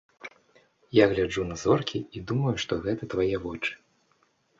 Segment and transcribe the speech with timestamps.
[0.97, 3.71] Я гляджу на зоркі і думаю, што гэта твае вочы.